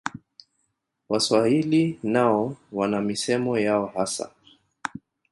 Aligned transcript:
Waswahili 1.09 1.99
nao 2.03 2.57
wana 2.71 3.01
misemo 3.01 3.57
yao 3.59 3.85
hasa 3.85 4.31